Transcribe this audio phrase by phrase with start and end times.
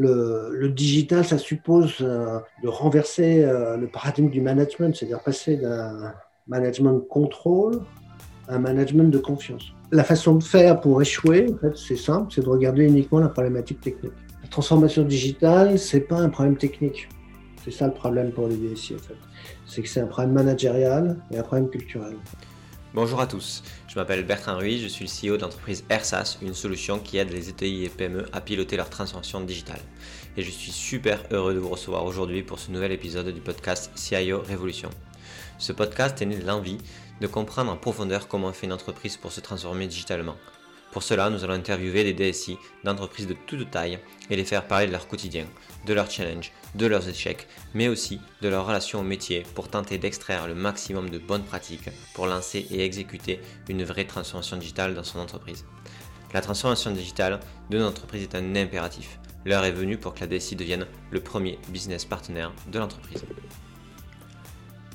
[0.00, 6.14] Le, digital, ça suppose euh, de renverser euh, le paradigme du management, c'est-à-dire passer d'un
[6.46, 7.80] management contrôle
[8.46, 9.72] à un management de confiance.
[9.90, 13.28] La façon de faire pour échouer, en fait, c'est simple, c'est de regarder uniquement la
[13.28, 14.12] problématique technique.
[14.40, 17.08] La transformation digitale, c'est pas un problème technique.
[17.64, 19.16] C'est ça le problème pour les DSI, en fait.
[19.66, 22.14] C'est que c'est un problème managérial et un problème culturel.
[22.94, 25.46] Bonjour à tous, je m'appelle Bertrand Ruiz, je suis le CEO de
[25.88, 29.80] AirSAS, une solution qui aide les ETI et PME à piloter leur transformation digitale.
[30.36, 33.90] Et je suis super heureux de vous recevoir aujourd'hui pour ce nouvel épisode du podcast
[33.94, 34.90] CIO Révolution.
[35.56, 36.78] Ce podcast est né de l'envie
[37.22, 40.36] de comprendre en profondeur comment fait une entreprise pour se transformer digitalement.
[40.92, 44.86] Pour cela, nous allons interviewer des DSI d'entreprises de toute taille et les faire parler
[44.86, 45.46] de leur quotidien,
[45.88, 49.96] de leurs challenges, de leurs échecs, mais aussi de leur relation au métier pour tenter
[49.96, 55.02] d'extraire le maximum de bonnes pratiques pour lancer et exécuter une vraie transformation digitale dans
[55.02, 55.64] son entreprise.
[56.34, 59.18] La transformation digitale de notre entreprise est un impératif.
[59.46, 63.24] L'heure est venue pour que la DSI devienne le premier business partenaire de l'entreprise.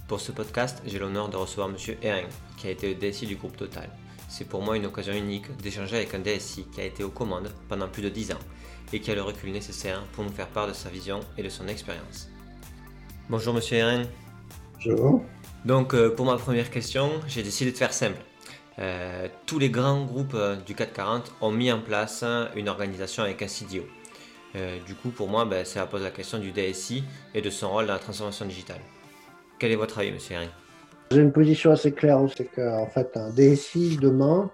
[0.08, 1.75] Pour ce podcast, j'ai l'honneur de recevoir M.
[2.03, 2.27] Hering,
[2.58, 3.89] qui a été le DSI du groupe Total.
[4.36, 7.52] C'est pour moi une occasion unique d'échanger avec un DSI qui a été aux commandes
[7.70, 8.39] pendant plus de 10 ans
[8.92, 11.50] et qui a le recul nécessaire pour nous faire part de sa vision et de
[11.50, 12.30] son expérience.
[13.30, 14.08] Bonjour Monsieur Heren.
[14.73, 15.23] Bonjour.
[15.66, 18.17] Donc euh, pour ma première question, j'ai décidé de faire simple.
[18.80, 23.44] Euh, tous les grands groupes euh, du 440 ont mis en place une organisation avec
[23.44, 23.84] un CDO.
[24.88, 27.04] du coup, pour moi, ben, ça pose la question du DSI
[27.36, 28.81] et de son rôle dans la transformation digitale.
[29.59, 30.50] Quel est votre avis, Monsieur Hering
[31.14, 34.50] J'ai une position assez claire, c'est qu'en fait, un DSI demain,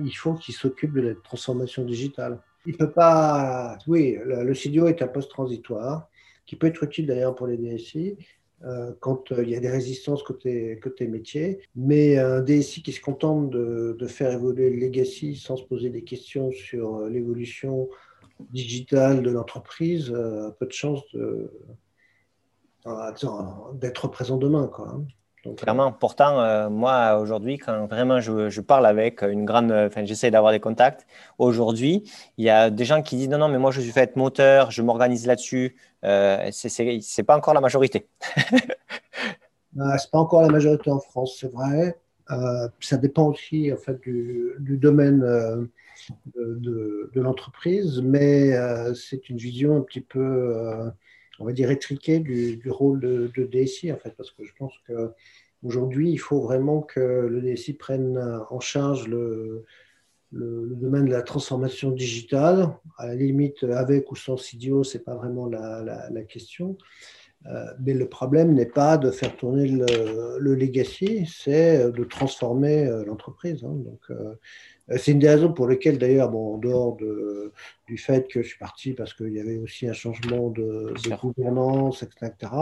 [0.00, 2.40] il faut qu'il s'occupe de la transformation digitale.
[2.64, 3.76] Il peut pas.
[3.86, 6.08] Oui, le, CDO est un poste transitoire
[6.46, 8.16] qui peut être utile d'ailleurs pour les DSI
[8.64, 11.60] euh, quand euh, il y a des résistances côté, métier.
[11.76, 16.02] Mais un DSI qui se contente de, faire évoluer le legacy sans se poser des
[16.02, 17.90] questions sur euh, l'évolution
[18.52, 21.02] digitale de l'entreprise a peu de chance
[23.74, 24.66] d'être présent demain.
[24.66, 25.04] Quoi.
[25.56, 29.72] Clairement, pourtant, euh, moi, aujourd'hui, quand vraiment je, parle avec une grande.
[29.72, 31.06] Enfin, j'essaie d'avoir des contacts.
[31.38, 34.02] Aujourd'hui, il y a des gens qui disent non, non, mais moi, je suis fait
[34.02, 35.76] être moteur, je m'organise là-dessus.
[36.04, 38.08] Euh, Ce n'est pas encore la majorité.
[39.76, 41.98] Ce n'est pas encore la majorité en France, c'est vrai.
[42.30, 45.66] Euh, ça dépend aussi en fait, du, domaine euh,
[46.36, 48.52] de, de, l'entreprise, mais
[48.94, 50.90] c'est une vision un petit peu
[51.38, 56.10] on va dire, étriqué du, rôle de, DSI, en fait, parce que je pense qu'aujourd'hui,
[56.10, 58.18] il faut vraiment que le DSI prenne
[58.50, 59.64] en charge le,
[60.32, 62.70] domaine de la transformation digitale.
[62.98, 66.76] À la limite, avec ou sans CDO, ce n'est pas vraiment la, question.
[67.46, 73.04] Euh, mais le problème n'est pas de faire tourner le, legacy, c'est de transformer euh,
[73.04, 73.62] l'entreprise.
[73.64, 73.74] Hein.
[73.74, 74.34] Donc, euh,
[74.96, 77.52] c'est une des raisons pour lesquelles, d'ailleurs, bon, en dehors de,
[77.86, 82.02] du fait que je suis parti parce qu'il y avait aussi un changement de, gouvernance,
[82.02, 82.52] etc.,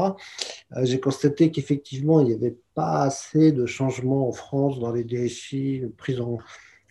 [0.77, 5.03] euh, j'ai constaté qu'effectivement, il n'y avait pas assez de changements en France dans les
[5.03, 6.39] DSI, prise en,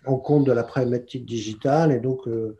[0.05, 1.93] en compte de la problématique digitale.
[1.93, 2.57] Et donc, euh,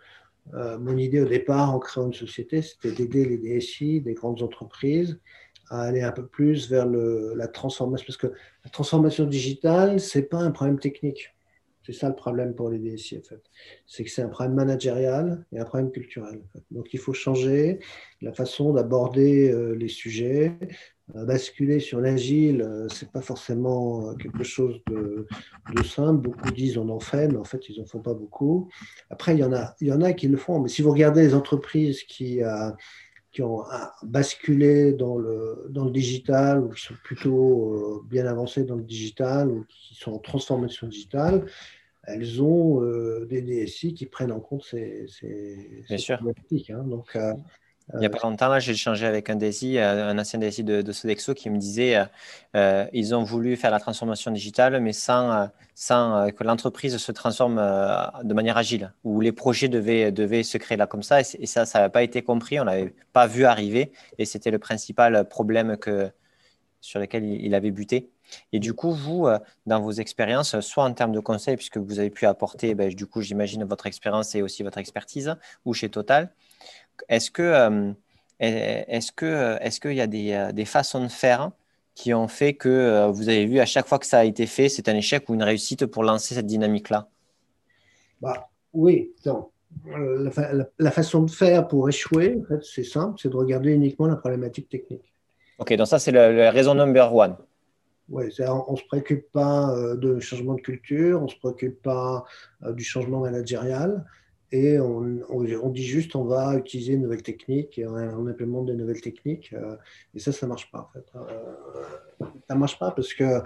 [0.79, 5.19] mon idée au départ, en créant une société, c'était d'aider les DSI des grandes entreprises
[5.69, 8.05] à aller un peu plus vers le, la transformation.
[8.05, 8.33] Parce que
[8.63, 11.33] la transformation digitale, ce n'est pas un problème technique
[11.91, 13.21] c'est ça le problème pour les DSI.
[13.85, 16.41] C'est que c'est un problème managérial et un problème culturel.
[16.71, 17.79] Donc, il faut changer
[18.21, 20.53] la façon d'aborder euh, les sujets.
[21.15, 25.25] Euh, basculer sur l'agile, euh, c'est pas forcément quelque chose de,
[25.83, 26.21] simple.
[26.21, 28.69] Beaucoup disent on en fait, mais en fait, ils en font pas beaucoup.
[29.09, 30.59] Après, il y en a, il y en a qui le font.
[30.59, 32.41] Mais si vous regardez les entreprises qui
[33.31, 33.63] qui ont
[34.03, 39.49] basculé dans le, dans le digital ou qui sont plutôt bien avancées dans le digital
[39.49, 41.45] ou qui sont en transformation digitale,
[42.03, 46.69] elles ont euh, des DSI qui prennent en compte ces, ces, problématiques.
[46.71, 46.83] Hein.
[46.83, 47.33] Donc, euh,
[47.95, 50.63] il n'y a pas longtemps, là, j'ai échangé avec un DSI, euh, un ancien DSI
[50.63, 52.05] de, de, Sodexo, qui me disait
[52.55, 57.57] euh, ils ont voulu faire la transformation digitale, mais sans, sans que l'entreprise se transforme
[58.23, 61.19] de manière agile, où les projets devaient, devaient se créer là comme ça.
[61.21, 63.91] Et, ça, ça n'a pas été compris, on ne l'avait pas vu arriver.
[64.17, 66.09] Et c'était le principal problème que,
[66.79, 68.09] sur lequel il avait buté.
[68.51, 71.99] Et du coup, vous, euh, dans vos expériences, soit en termes de conseils, puisque vous
[71.99, 75.35] avez pu apporter, ben, du coup, j'imagine, votre expérience et aussi votre expertise,
[75.65, 76.31] ou chez Total,
[77.09, 77.91] est-ce que euh,
[78.39, 81.51] est-ce que euh, est-ce qu'il y a des, des, façons de faire
[81.95, 84.69] qui ont fait que vous avez vu à chaque fois que ça a été fait,
[84.69, 87.07] c'est un échec ou une réussite pour lancer cette dynamique-là?
[88.21, 89.11] Bah, Oui,
[90.79, 94.15] La, façon de faire pour échouer, en fait, c'est simple, c'est de regarder uniquement la
[94.15, 95.13] problématique technique.
[95.59, 97.35] Ok, donc ça, c'est la raison number one.
[98.11, 101.81] Oui, on ne se préoccupe pas euh, de changement de culture, on ne se préoccupe
[101.81, 102.25] pas
[102.63, 104.05] euh, du changement managérial.
[104.51, 108.99] et on, dit juste on va utiliser une nouvelle technique et on, implémente des nouvelles
[108.99, 109.53] techniques.
[109.53, 109.77] Euh,
[110.13, 111.05] et ça, ça ne marche pas en fait.
[111.15, 113.41] Euh, ça ne marche pas parce que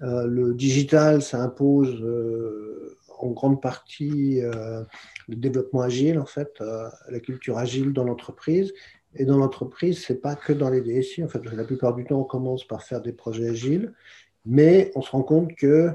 [0.00, 2.04] le digital, ça impose
[3.18, 6.62] en grande partie le développement agile, en fait,
[7.08, 8.74] la culture agile dans l'entreprise.
[9.18, 11.24] Et dans l'entreprise, ce n'est pas que dans les DSI.
[11.24, 13.92] En fait, la plupart du temps, on commence par faire des projets agiles,
[14.44, 15.90] mais on se rend compte que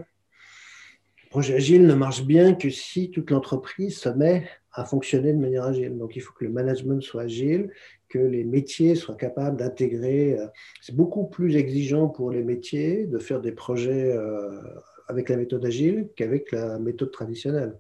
[1.32, 5.64] projet agile ne marche bien que si toute l'entreprise se met à fonctionner de manière
[5.64, 5.98] agile.
[5.98, 7.72] Donc, il faut que le management soit agile,
[8.10, 10.38] que les métiers soient capables d'intégrer.
[10.38, 10.48] Euh,
[10.82, 14.62] c'est beaucoup plus exigeant pour les métiers de faire des projets euh,
[15.08, 17.78] avec la méthode agile qu'avec la méthode traditionnelle.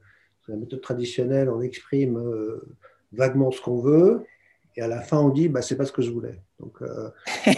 [0.48, 2.62] La méthode traditionnelle, on exprime euh,
[3.12, 4.24] vaguement ce qu'on veut,
[4.76, 6.42] et à la fin, on dit, bah, c'est pas ce que je voulais.
[6.60, 6.80] Donc,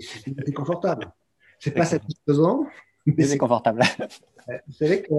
[0.00, 1.12] c'est confortable.
[1.58, 2.66] C'est pas satisfaisant,
[3.04, 3.82] mais c'est confortable.
[4.66, 5.16] Vous savez qu'il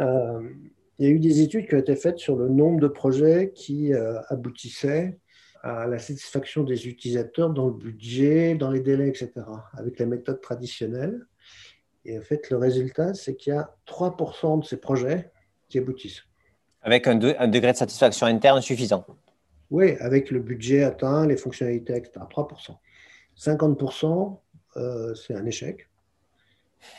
[0.00, 0.50] euh,
[0.98, 3.92] y a eu des études qui ont été faites sur le nombre de projets qui
[3.92, 5.18] euh, aboutissaient
[5.62, 9.32] à la satisfaction des utilisateurs dans le budget, dans les délais, etc.,
[9.72, 11.26] avec la méthode traditionnelle.
[12.04, 15.30] Et en fait, le résultat, c'est qu'il y a 3% de ces projets
[15.68, 16.22] qui aboutissent.
[16.86, 19.04] Avec un, degré de satisfaction interne suffisant.
[19.70, 22.12] Oui, avec le budget atteint, les fonctionnalités, etc.
[22.30, 22.76] 3%.
[23.36, 24.38] 50%,
[24.76, 25.88] euh, c'est un échec.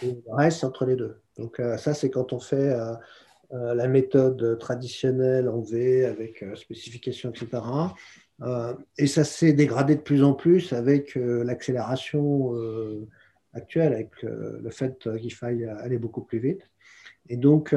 [0.04, 1.22] Et le reste, entre les deux.
[1.38, 2.94] Donc, euh, ça, c'est quand on fait euh,
[3.54, 7.63] euh, la méthode traditionnelle en V avec spécification, etc.
[8.98, 12.54] et ça s'est dégradé de plus en plus avec l'accélération
[13.54, 16.62] actuelle, avec le fait qu'il faille aller beaucoup plus vite.
[17.30, 17.74] Et donc,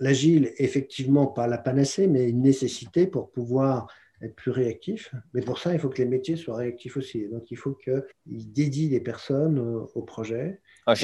[0.00, 3.88] l'agile, effectivement, pas la panacée, mais une nécessité pour pouvoir
[4.22, 5.14] être plus réactif.
[5.34, 7.26] Mais pour ça, il faut que les métiers soient réactifs aussi.
[7.28, 9.58] donc, il faut qu'ils dédient des personnes
[9.94, 10.60] au projet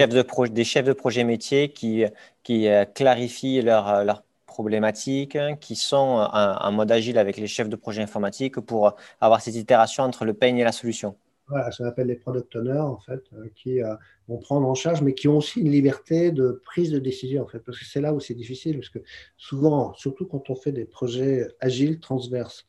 [0.09, 2.05] de des chefs de projet métier qui,
[2.43, 7.77] qui euh, clarifient leurs leur problématiques, qui sont en, mode agile avec les chefs de
[7.77, 11.17] projet informatique pour avoir cette itération entre le peigne et la solution.
[11.49, 13.95] Voilà, ça s'appelle les product owners, en fait, euh, qui euh,
[14.29, 17.47] vont prendre en charge, mais qui ont aussi une liberté de prise de décision, en
[17.47, 19.01] fait, parce que c'est là où c'est difficile, parce que
[19.37, 22.67] souvent, surtout quand on fait des projets agiles, transverses,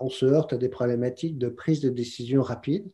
[0.00, 2.90] on se heurte à des problématiques de prise de décision rapide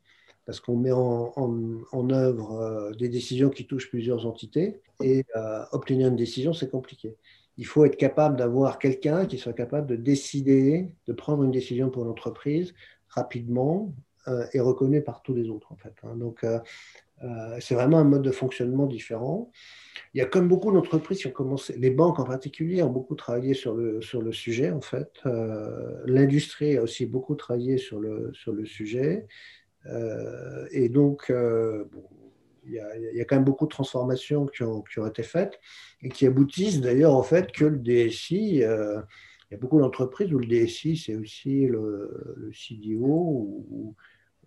[0.46, 6.08] parce qu'on met en, œuvre euh, des décisions qui touchent plusieurs entités et euh, obtenir
[6.08, 7.16] une décision, c'est compliqué.
[7.56, 11.88] Il faut être capable d'avoir quelqu'un qui soit capable de décider, de prendre une décision
[11.88, 12.74] pour l'entreprise
[13.08, 13.94] rapidement
[14.28, 15.94] euh, et reconnu par tous les autres en fait.
[16.02, 16.16] Hein.
[16.16, 16.44] Donc
[17.60, 19.50] c'est vraiment un mode de fonctionnement différent.
[20.12, 23.14] Il y a comme beaucoup d'entreprises qui ont commencé, les banques en particulier ont beaucoup
[23.14, 25.20] travaillé sur le, sur le sujet en fait.
[26.04, 29.26] L'industrie a aussi beaucoup travaillé sur le, sur le sujet.
[29.86, 31.84] Euh, et donc, euh,
[32.66, 32.80] il y,
[33.20, 35.60] a, quand même beaucoup de transformations qui ont, qui ont été faites
[36.02, 39.02] et qui aboutissent d'ailleurs au fait que le DSI, euh,
[39.50, 43.94] il y a beaucoup d'entreprises où le DSI, c'est aussi le, CDO,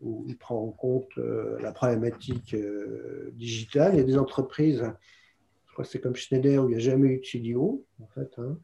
[0.02, 2.56] où, il prend en compte la problématique
[3.34, 3.94] digitale.
[3.94, 4.84] Il y a des entreprises,
[5.66, 8.08] je crois que c'est comme Schneider, où il n'y a jamais eu de CDO, en
[8.08, 8.32] fait.
[8.38, 8.58] Hein.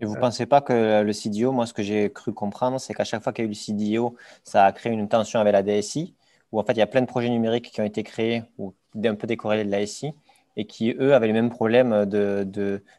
[0.00, 2.94] Et vous ne pensez pas que le CDO, moi, ce que j'ai cru comprendre, c'est
[2.94, 5.52] qu'à chaque fois qu'il y a eu le CDO, ça a créé une tension avec
[5.52, 6.14] la DSI
[6.52, 8.74] où en fait il y a plein de projets numériques qui ont été créés ou
[9.04, 10.12] un peu décorrélés de la SI
[10.56, 12.04] et qui, eux, avaient les mêmes problèmes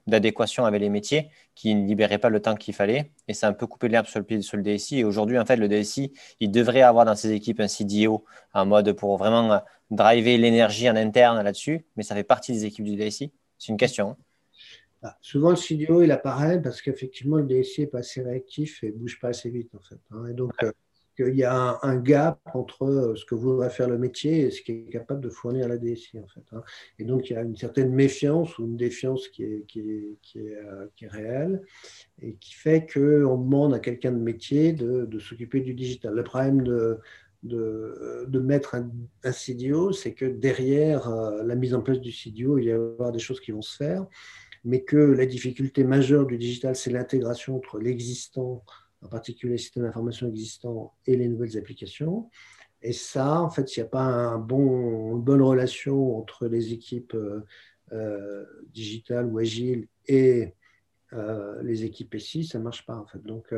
[0.08, 3.12] d'adéquation de, avec les métiers, qui ne libéraient pas le temps qu'il fallait.
[3.28, 5.00] Et ça a un peu coupé l'herbe sur le, sur le DSI.
[5.00, 8.66] Et aujourd'hui, en fait, le DSI, il devrait avoir dans ses équipes un CDO en
[8.66, 12.96] mode pour vraiment driver l'énergie en interne là-dessus, mais ça fait partie des équipes du
[12.96, 13.32] DSI.
[13.58, 14.12] C'est une question.
[14.12, 14.18] Hein.
[15.04, 18.88] Ah, souvent, le CDO, il apparaît parce qu'effectivement, le DSI n'est pas assez réactif et
[18.88, 20.00] ne bouge pas assez vite, en fait.
[20.12, 20.28] Hein.
[20.30, 20.72] Et donc, euh,
[21.22, 24.62] qu'il y a un, gap entre euh, ce que voudrait faire le métier et ce
[24.62, 26.20] qui est capable de fournir la DSI.
[26.20, 26.64] En fait, hein.
[27.00, 30.18] Et donc, il y a une certaine méfiance ou une défiance qui est, qui est,
[30.22, 31.62] qui est, euh, réelle
[32.22, 36.14] et qui fait qu'on demande à quelqu'un de métier de, de s'occuper du digital.
[36.14, 37.00] Le problème de,
[37.44, 38.90] de, de, mettre un,
[39.24, 43.12] un CDO, c'est que derrière euh, la mise en place du CDO, il y avoir
[43.12, 44.06] des choses qui vont se faire,
[44.64, 48.64] mais que la difficulté majeure du digital, c'est l'intégration entre l'existant
[49.02, 52.30] en particulier les systèmes d'information existants et les nouvelles applications.
[52.82, 57.46] Et ça, en fait, s'il n'y a pas une bonne relation entre les équipes euh,
[57.92, 60.54] euh, digitales ou agiles et
[61.14, 63.22] euh, les équipes SI, ça ne marche pas en fait.
[63.22, 63.54] Donc,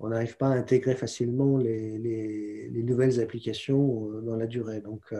[0.00, 4.80] on n'arrive pas à intégrer facilement les, les, les nouvelles applications dans la durée.
[4.80, 5.14] Donc,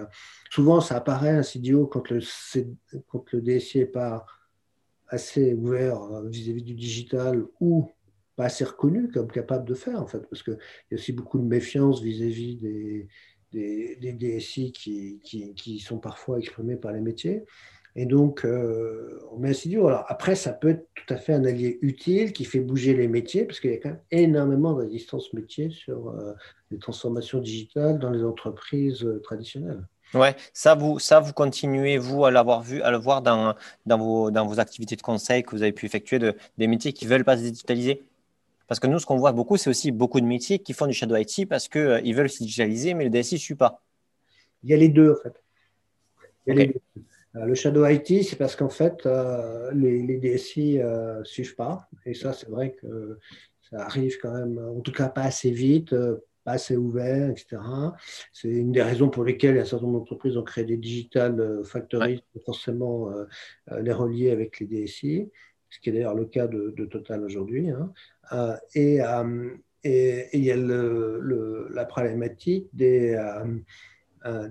[0.50, 2.20] souvent, ça apparaît CDO quand le,
[3.08, 4.24] quand le DSI n'est pas
[5.08, 7.90] assez ouvert vis-à-vis -vis du digital ou
[8.36, 10.58] pas assez reconnu comme capable de faire, en fait, parce qu'il
[10.90, 13.08] y a aussi beaucoup de méfiance vis-à-vis des,
[13.52, 17.44] des, DSI qui, qui, qui, sont parfois exprimés par les métiers.
[17.96, 19.86] Et donc, euh, on met un CDO.
[19.86, 23.06] Alors après, ça peut être tout à fait un allié utile qui fait bouger les
[23.06, 26.32] métiers, parce qu'il y a quand même énormément de résistance métier sur euh,
[26.72, 29.86] les transformations digitales dans les entreprises euh, traditionnelles.
[30.12, 33.54] Ouais, ça vous, ça vous continuez vous à l'avoir vu, à le voir dans,
[33.86, 36.92] dans, vos, dans vos activités de conseil que vous avez pu effectuer de, des métiers
[36.92, 38.02] qui veulent pas se digitaliser?
[38.66, 40.94] Parce que nous, ce qu'on voit beaucoup, c'est aussi beaucoup de métiers qui font du
[40.94, 43.82] shadow IT parce qu'ils ils veulent se digitaliser, mais le DSI ne suit pas.
[44.62, 45.42] Il y a les deux en fait.
[46.46, 47.02] Il y a les deux.
[47.36, 51.56] Euh, le shadow IT, c'est parce qu'en fait, euh, les, les, DSI ne euh, suivent
[51.56, 51.88] pas.
[52.06, 53.18] Et ça, c'est vrai que
[53.70, 55.94] ça arrive quand même, en tout cas pas assez vite,
[56.44, 57.56] pas assez ouvert, etc.
[58.32, 62.22] C'est une des raisons pour lesquelles un certain nombre d'entreprises ont créé des digital factories,
[62.32, 63.10] pour forcément
[63.80, 65.30] les relier avec les DSI,
[65.70, 67.70] ce qui est d'ailleurs le cas de, Total aujourd'hui.
[67.70, 67.90] Hein.
[68.74, 69.00] Et,
[69.84, 73.16] et, il y a la problématique des
[74.26, 74.48] euh,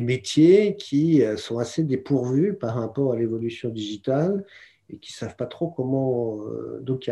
[0.00, 4.44] métiers qui euh, sont assez dépourvus par rapport à l'évolution digitale
[4.88, 6.42] et qui ne savent pas trop comment.
[6.44, 7.10] Euh, donc,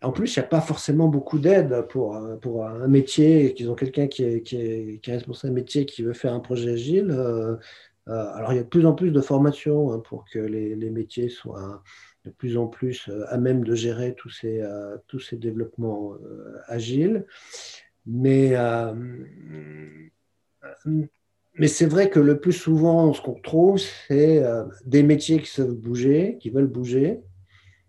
[0.00, 3.74] en plus, il n'y a pas forcément beaucoup d'aide pour, pour un métier, qu'ils ont
[3.74, 7.10] quelqu'un qui est, qui, est, responsable d'un métier qui veut faire un projet agile.
[8.06, 11.28] alors, il y a de plus en plus de formations hein, pour que les, métiers
[11.28, 11.82] soient
[12.28, 14.62] de plus en plus à même de gérer tous ces,
[15.06, 16.14] tous ces développements
[16.68, 17.26] agiles.
[18.06, 18.54] Mais
[21.58, 25.50] mais c'est vrai que le plus souvent, ce qu'on trouve, c'est euh, des métiers qui
[25.50, 27.20] savent bouger, qui veulent bouger,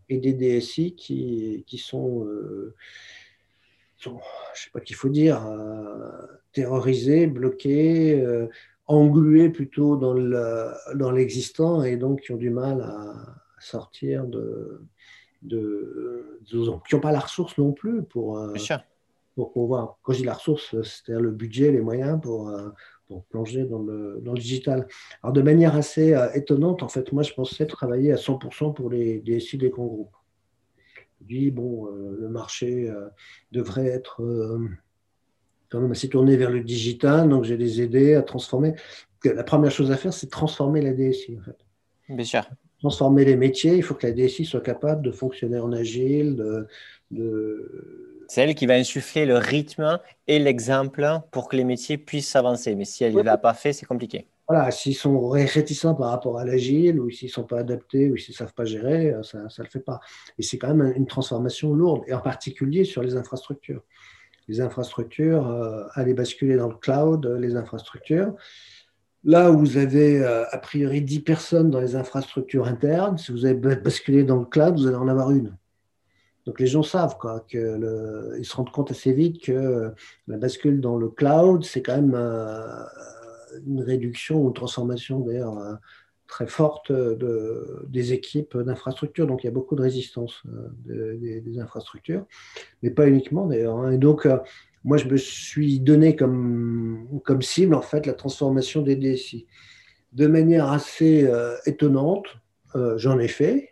[0.10, 2.75] et des DSI qui, qui sont, euh,
[4.00, 4.15] je ne
[4.55, 6.10] sais pas qu'il faut dire, euh,
[6.51, 8.25] terrorisés, bloqués,
[8.88, 13.13] englués plutôt dans l'existant, et donc qui ont du mal à
[13.60, 14.82] sortir de,
[15.42, 18.39] de, qui n'ont pas la ressource non plus pour,
[19.39, 22.70] pour pouvoir, quand je dis la ressource, c'est-à-dire le budget, les moyens pour, euh,
[23.08, 24.86] pour plonger dans le, dans le, digital.
[25.24, 28.89] Alors de manière assez euh, étonnante, en fait, moi je pensais travailler à 100% pour
[28.89, 30.16] les DSI des grands groupes.
[31.22, 32.92] Je dis, bon, euh, le marché
[33.54, 34.22] devrait être
[35.70, 38.75] quand même assez tourné vers le digital, donc j'ai les aider à transformer.
[39.24, 41.58] La première chose à faire, c'est transformer la DSI, en fait.
[42.10, 42.44] Bien sûr.
[42.79, 46.67] Transformer les métiers, il faut que la DSI soit capable de fonctionner en agile, de,
[47.12, 52.29] de c'est elle qui va insuffler le rythme et l'exemple pour que les métiers puissent
[52.29, 52.75] s'avancer.
[52.75, 54.27] Mais si elle ne l'a pas fait, c'est compliqué.
[54.48, 58.17] Voilà, s'ils sont réticents par rapport à l'agile, ou s'ils ne sont pas adaptés, ou
[58.17, 60.00] s'ils ne savent pas gérer, euh, ça ne le fait pas.
[60.38, 63.81] Et c'est quand même une transformation lourde, et en particulier sur les infrastructures.
[64.48, 68.33] Les infrastructures, euh, aller basculer dans le cloud, euh, les infrastructures.
[69.24, 73.76] Là où vous avez a priori 10 personnes dans les infrastructures internes, si vous avez
[73.76, 75.58] basculé dans le cloud, vous allez en avoir une.
[76.50, 79.94] Donc les gens savent quoi, ils se rendent compte assez vite que
[80.28, 82.84] la bascule dans le cloud, c'est quand même euh,
[83.68, 85.76] une réduction ou une transformation d'ailleurs euh,
[86.26, 89.28] très forte de, des équipes d'infrastructures.
[89.28, 90.42] Donc il y a beaucoup de résistance
[90.90, 92.26] euh, des, infrastructures,
[92.82, 93.78] mais pas uniquement d'ailleurs.
[93.78, 93.92] Hein.
[93.92, 94.28] Et donc
[94.83, 99.45] moi je me suis donné comme, comme cible en fait la transformation des DSI.
[100.13, 101.29] De manière assez
[101.65, 102.25] étonnante,
[102.74, 103.69] j'en ai fait,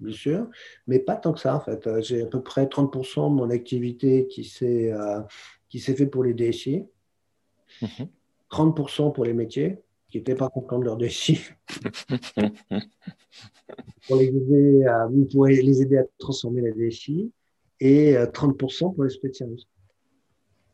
[0.00, 0.46] bien sûr,
[0.86, 1.86] mais pas tant que ça en fait.
[1.86, 5.20] Euh, j'ai à peu près 30% de mon activité qui s'est euh,
[5.68, 6.84] qui s'est fait pour les DSI,
[8.50, 9.12] 30% mhm.
[9.12, 11.40] pour les métiers qui n'étaient pas contents de leur DSI.
[14.08, 17.30] pour les aider à, vous pourrez les aider à transformer la DSI
[17.78, 19.68] et 30% euh, pour les spécialistes.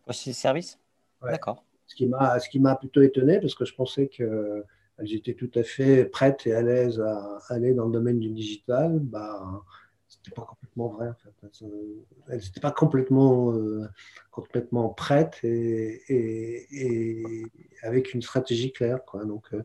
[0.06, 0.78] Aussi services
[1.22, 1.64] D'accord.
[1.86, 4.64] Ce qui m'a plutôt étonné parce que je pensais que
[4.98, 8.30] elles étaient tout à fait prêtes et à l'aise à aller dans le domaine du
[8.30, 9.62] digital, bah,
[10.08, 11.64] c'était pas complètement vrai en fait.
[12.28, 13.86] Elles n'étaient pas complètement, euh,
[14.30, 17.46] complètement prêtes et, et,
[17.82, 19.04] avec une stratégie claire.
[19.04, 19.25] Quoi.
[19.25, 19.62] Donc, euh,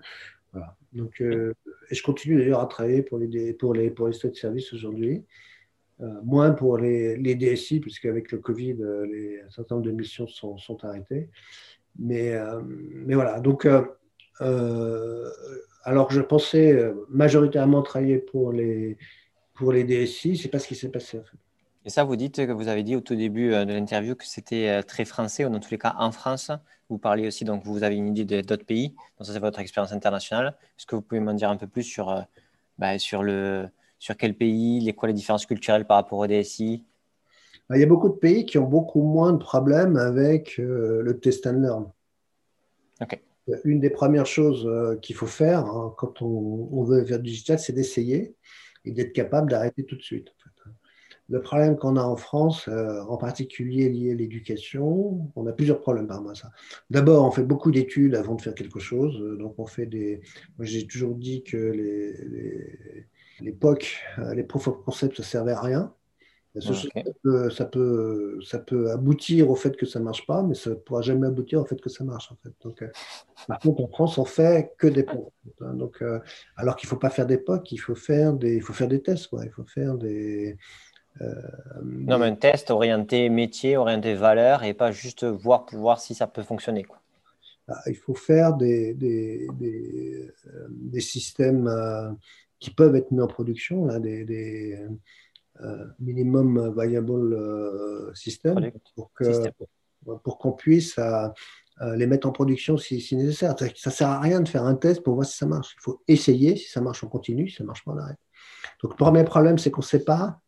[0.51, 0.75] voilà.
[0.93, 1.53] Donc, euh,
[1.89, 5.23] et je continue d'ailleurs à travailler pour les, pour les, pour les de service aujourd'hui.
[6.23, 8.77] Moins pour les, les DSI, puisqu'avec le Covid,
[9.11, 11.29] les, un certain nombre de missions sont, arrêtées.
[11.99, 12.33] Mais,
[13.05, 13.67] mais voilà, donc
[14.41, 15.29] euh,
[15.83, 18.97] alors je pensais euh, majoritairement travailler pour les,
[19.53, 21.21] pour les DSI, c'est pas ce qui s'est passé.
[21.83, 24.25] Et ça, vous dites que vous avez dit au tout début euh, de l'interview que
[24.25, 26.51] c'était très français, ou dans tous les cas en France.
[26.89, 29.91] Vous parlez aussi, donc vous avez une idée d'autres pays, donc ça c'est votre expérience
[29.91, 30.55] internationale.
[30.77, 32.25] Est-ce que vous pouvez m'en dire un peu plus sur,
[32.77, 33.67] bah, sur, le,
[34.01, 36.83] sur quel pays, les, quoi les différences culturelles par rapport au DSI
[37.69, 41.19] bah, Il y a beaucoup de pays qui ont beaucoup moins de problèmes avec le
[41.19, 41.85] test and learn.
[42.99, 43.21] Ok
[43.63, 47.59] une des premières choses euh, qu'il faut faire hein, quand on, veut faire du digital,
[47.59, 48.35] c'est d'essayer
[48.85, 50.29] et d'être capable d'arrêter tout de suite.
[51.29, 55.79] le problème qu'on a en France, euh, en particulier lié à l'éducation, on a plusieurs
[55.79, 56.51] problèmes par rapport à ça.
[56.89, 59.17] D'abord, on fait beaucoup d'études avant de faire quelque chose.
[59.39, 60.21] Donc, on fait des.
[60.57, 63.07] Moi, j'ai toujours dit que les,
[63.41, 63.57] les,
[64.33, 65.93] les proof of concept, ça servait à rien.
[66.59, 66.73] Ça,
[67.23, 70.71] peut, ça, peut, ça, peut, aboutir au fait que ça ne marche pas, mais ça
[70.71, 72.29] ne pourra jamais aboutir au fait que ça marche.
[72.29, 72.51] En fait.
[72.61, 72.89] Donc, euh,
[73.47, 75.05] par contre, en France, on fait que des
[75.61, 75.73] hein.
[75.75, 76.19] Donc, euh,
[76.57, 79.01] alors qu'il ne faut pas faire d'époque, il faut faire des, il faut faire des
[79.01, 79.27] tests.
[79.27, 79.45] Quoi.
[79.45, 80.57] Il faut faire des,
[81.21, 81.33] euh,
[81.83, 86.15] non, mais un test orienté métier, orienté valeur, et pas juste voir pour voir si
[86.15, 86.83] ça peut fonctionner.
[86.83, 86.99] Quoi.
[87.69, 90.29] Ah, il faut faire des, des, des,
[90.69, 91.69] des systèmes
[92.61, 94.79] qui peuvent être mis en production, là, des
[95.63, 101.27] euh, minimum viable euh, system pour qu'on puisse euh,
[101.95, 103.53] les mettre en production si, nécessaire.
[103.59, 105.75] Ça ne sert à rien de faire un test pour voir si ça marche.
[105.77, 106.55] Il faut essayer.
[106.55, 107.47] Si ça marche, on continue.
[107.47, 108.17] Si ça ne marche pas, on arrête.
[108.81, 110.39] Donc, le premier problème, c'est qu'on ne sait pas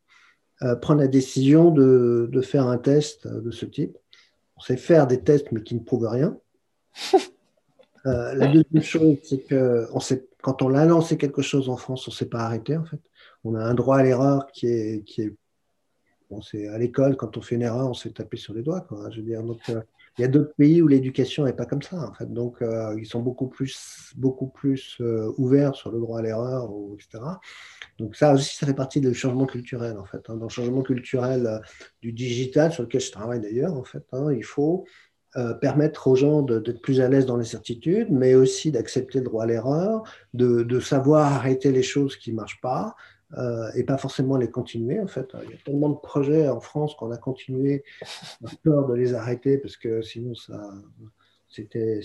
[0.82, 3.98] prendre la décision de, de, faire un test de ce type.
[4.56, 6.38] On sait faire des tests, mais qui ne prouvent rien.
[8.06, 12.08] la deuxième chose, c'est que on sait, quand on a lancé quelque chose en France,
[12.08, 13.00] on ne s'est pas arrêté, en fait
[13.44, 15.34] on a un droit à l'erreur qui est, qui est
[16.30, 18.62] bon, c'est à l'école quand on fait une erreur, on se fait taper sur les
[18.62, 18.82] doigts.
[18.82, 19.82] Quoi, je veux dire, donc euh,
[20.18, 22.96] il y a d'autres pays où l'éducation n'est pas comme ça en fait, donc euh,
[22.98, 27.24] ils sont beaucoup plus, beaucoup plus euh, ouverts sur le droit à l'erreur, etc.
[28.00, 30.22] Donc ça aussi, ça fait partie du changement culturel en fait.
[30.30, 30.36] Hein.
[30.36, 31.62] Dans le changement culturel
[32.02, 34.86] du digital sur lequel je travaille d'ailleurs en fait, hein, il faut
[35.62, 39.44] permettre aux gens d'être plus à l'aise dans les certitudes, mais aussi d'accepter le droit
[39.44, 42.96] à l'erreur, de, savoir arrêter les choses qui ne marchent pas,
[43.38, 45.00] euh, et pas forcément les continuer.
[45.00, 47.84] En fait, il y a tellement de projets en France qu'on a continué
[48.42, 50.34] par peur de les arrêter parce que sinon
[51.48, 52.02] c'était,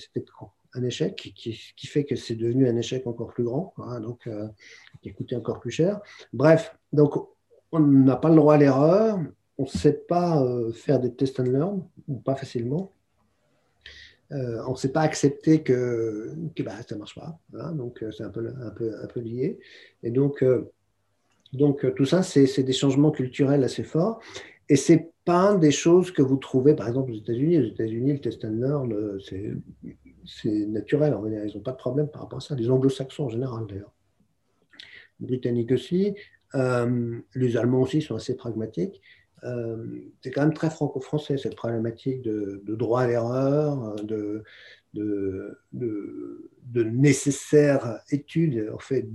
[0.74, 4.48] un échec qui, fait que c'est devenu un échec encore plus grand, donc euh,
[5.02, 6.00] qui coûtait encore plus cher.
[6.32, 7.14] Bref, donc
[7.72, 9.18] on n'a pas le droit à l'erreur,
[9.58, 12.92] on ne sait pas euh, faire des test and learn, ou pas facilement.
[14.30, 17.40] On ne sait pas accepter que, bah, ça ne marche pas.
[17.72, 19.58] donc, c'est un peu, lié.
[20.02, 24.20] Et donc, euh, tout ça, c'est des changements culturels assez forts.
[24.68, 27.58] Et ce n'est pas des choses que vous trouvez, par exemple, aux États-Unis.
[27.58, 29.18] Aux États-Unis, le test and learn, euh,
[30.26, 31.16] c'est naturel.
[31.46, 32.54] Ils n'ont pas de problème par rapport à ça.
[32.54, 33.92] Les anglo-saxons en général, d'ailleurs.
[35.20, 36.14] Les Britanniques aussi.
[36.54, 39.00] Euh, les Allemands aussi sont assez pragmatiques.
[40.22, 44.42] C'est quand même très franco-français, cette problématique de, droit à l'erreur, de,
[44.94, 48.70] de, de, nécessaires études.
[48.74, 49.08] En fait,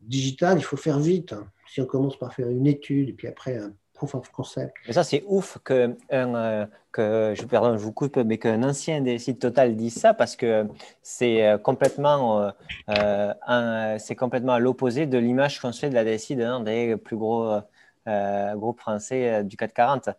[0.00, 1.32] digital, il faut faire vite.
[1.32, 4.74] Hein si on commence par faire une étude et puis après un proof of concept.
[4.86, 9.00] Mais ça, c'est ouf que, euh, que je, pardon, je vous coupe, mais qu'un ancien
[9.00, 10.66] des sites Total dise ça parce que
[11.02, 12.50] c'est euh, complètement,
[12.88, 16.96] euh, c'est complètement à l'opposé de l'image qu'on se fait de la DSI d'un des
[16.96, 17.60] plus gros
[18.56, 20.10] groupes français du 440.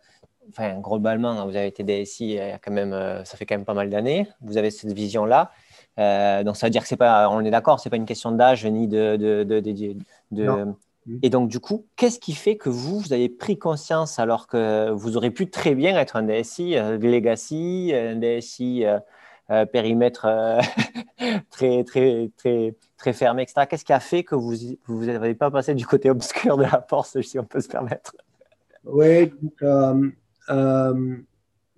[0.48, 2.92] Enfin, globalement, vous avez été DSI quand même,
[3.24, 4.26] ça fait quand même pas mal d'années.
[4.40, 5.50] Vous avez cette vision-là.
[6.42, 8.66] donc, ça veut dire que c'est pas, on est d'accord, c'est pas une question d'âge
[8.66, 9.60] ni de, de, de,
[10.30, 10.74] de
[11.22, 14.90] et donc, du coup, qu'est-ce qui fait que vous, vous avez pris conscience alors que
[14.90, 18.98] vous aurez pu très bien être un DSI euh, legacy, un DSI euh,
[19.50, 20.26] euh, périmètre
[21.50, 23.66] très, très, très, très fermé, etc.
[23.68, 24.54] Qu'est-ce qui a fait que vous
[24.86, 28.14] vous n'avez pas passé du côté obscur de la force, si on peut se permettre?
[28.84, 29.32] Oui,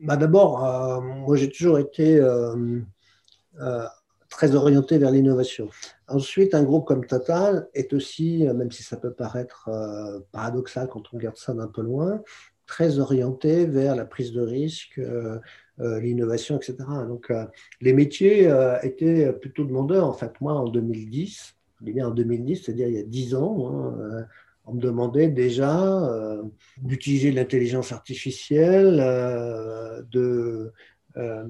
[0.01, 2.21] bah d'abord, moi j'ai toujours été
[4.35, 5.69] très orienté vers l'innovation.
[6.09, 11.03] Ensuite, un groupe comme Total est aussi, même si ça peut paraître euh, paradoxal quand
[11.13, 12.21] on regarde ça d'un peu loin,
[12.67, 15.41] très orienté vers la prise de risque, euh, euh,
[15.79, 16.77] l'innovation, etc.
[17.09, 17.33] Donc,
[17.81, 18.49] les métiers
[18.83, 20.07] étaient plutôt demandeurs.
[20.07, 24.27] En fait, moi, en 2010, bien en 2010, c'est-à-dire il y a 10 ans, hein,
[24.67, 26.01] on me demandait déjà
[26.79, 28.97] d'utiliser l'intelligence artificielle,
[30.13, 30.73] de
[31.17, 31.45] euh,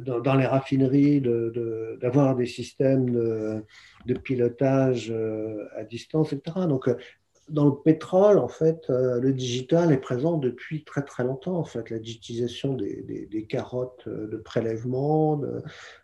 [0.00, 6.66] dans, les raffineries d'avoir des systèmes de, pilotage euh, à distance, etc.
[6.68, 6.96] Donc, euh,
[7.52, 11.56] dans le pétrole, en fait, le digital est présent depuis très très longtemps.
[11.56, 15.40] En fait, la digitalisation des, carottes de prélèvement,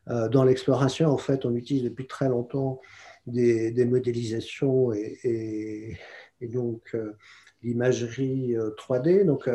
[0.07, 2.81] dans l'exploration, en fait, on utilise depuis très longtemps
[3.27, 5.97] des, modélisations et,
[6.41, 6.97] et donc
[7.63, 9.25] l'imagerie 3D.
[9.25, 9.49] Donc,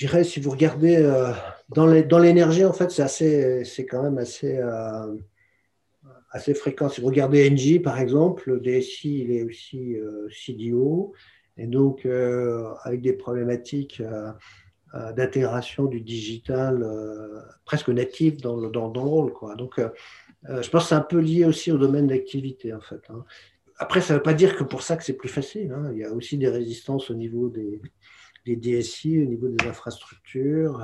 [0.00, 1.30] je dirais, si vous regardez euh,
[1.68, 5.14] dans l'énergie, en fait, c'est assez, c'est quand même assez, euh,
[6.30, 6.88] assez fréquent.
[6.88, 11.12] Si vous regardez Engie, par exemple, le DSI, il est aussi euh, CDO,
[11.56, 12.06] et donc
[12.84, 14.02] avec des problématiques
[15.14, 16.86] d'intégration du digital
[17.66, 19.32] presque natif dans le, dans le rôle.
[19.34, 19.56] Quoi.
[19.56, 19.78] Donc,
[20.48, 23.02] je pense que c'est un peu lié aussi au domaine d'activité, en fait.
[23.10, 23.24] Hein.
[23.78, 25.72] Après, ça ne veut pas dire que pour ça que c'est plus facile.
[25.72, 25.90] Hein.
[25.92, 27.80] Il y a aussi des résistances au niveau des,
[28.46, 30.80] des DSI, au niveau des infrastructures.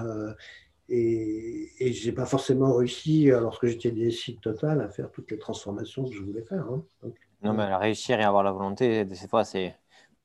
[0.89, 5.39] Et, et je n'ai pas forcément réussi, lorsque j'étais DSI Total, à faire toutes les
[5.39, 6.67] transformations que je voulais faire.
[6.71, 6.83] Hein.
[7.43, 9.75] non, mais réussir et avoir la volonté, des fois, c'est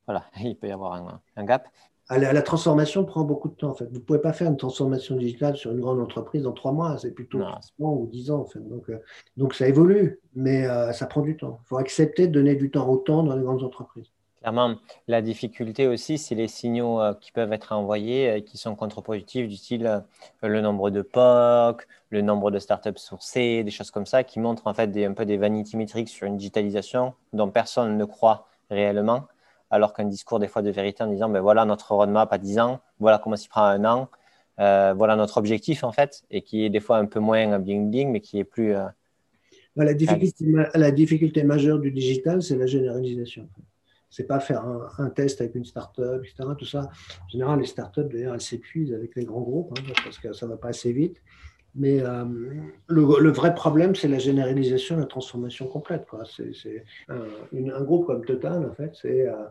[0.05, 1.67] voilà, il peut y avoir un, gap.
[2.09, 3.69] La, transformation prend beaucoup de temps.
[3.69, 3.85] En fait.
[3.85, 6.97] Vous ne pouvez pas faire une transformation digitale sur une grande entreprise en trois mois.
[6.97, 8.41] C'est plutôt six mois ou dix ans.
[8.41, 8.59] En fait.
[8.59, 8.99] donc, euh,
[9.37, 11.59] donc ça évolue, mais euh, ça prend du temps.
[11.63, 14.10] Il faut accepter de donner du temps au temps dans les grandes entreprises.
[14.41, 14.75] Clairement,
[15.07, 19.47] la difficulté aussi, c'est les signaux euh, qui peuvent être envoyés et qui sont contre-productifs,
[19.47, 20.03] du style
[20.41, 24.67] le nombre de POC, le nombre de startups sourcées, des choses comme ça, qui montrent
[24.67, 28.47] en fait des, un peu des vanity metrics sur une digitalisation dont personne ne croit
[28.69, 29.27] réellement
[29.71, 32.59] alors qu'un discours des fois de vérité en disant ben voilà notre roadmap à 10
[32.59, 34.09] ans, voilà comment s'y prend un an,
[34.59, 37.89] euh, voilà notre objectif en fait, et qui est des fois un peu moins bling
[37.89, 38.75] bling, mais qui est plus.
[38.75, 38.85] Euh,
[39.77, 43.47] la, difficulté, la, difficulté, majeure du digital, c'est la généralisation.
[44.11, 44.63] C'est pas faire
[44.99, 46.49] un, test avec une startup, etc.
[46.57, 46.89] Tout ça.
[47.25, 50.45] En général, les startups, d'ailleurs, elles s'épuisent avec les grands groupes hein, parce que ça
[50.45, 51.21] va pas assez vite.
[51.73, 52.25] Mais euh,
[52.87, 56.05] le, vrai problème, c'est la généralisation, la transformation complète.
[56.25, 59.45] C'est, un, groupe comme Total, en fait, c'est euh,